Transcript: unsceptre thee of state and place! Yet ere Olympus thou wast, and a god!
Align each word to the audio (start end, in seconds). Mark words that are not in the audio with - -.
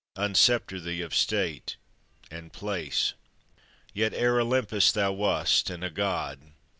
unsceptre 0.15 0.79
thee 0.83 0.99
of 1.01 1.13
state 1.13 1.75
and 2.31 2.51
place! 2.51 3.13
Yet 3.93 4.15
ere 4.15 4.39
Olympus 4.39 4.91
thou 4.91 5.11
wast, 5.11 5.69
and 5.69 5.83
a 5.83 5.91
god! 5.91 6.39